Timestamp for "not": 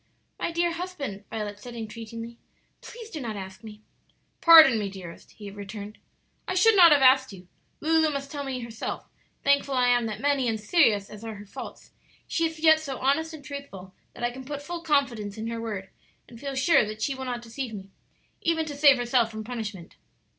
3.21-3.35, 6.75-6.91, 17.25-17.43